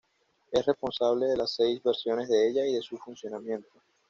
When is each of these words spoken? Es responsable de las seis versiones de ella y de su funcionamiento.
Es 0.51 0.65
responsable 0.65 1.27
de 1.27 1.37
las 1.37 1.51
seis 1.51 1.79
versiones 1.83 2.27
de 2.27 2.47
ella 2.49 2.65
y 2.65 2.73
de 2.73 2.81
su 2.81 2.97
funcionamiento. 2.97 3.69